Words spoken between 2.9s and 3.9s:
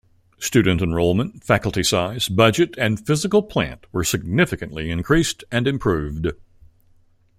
physical plant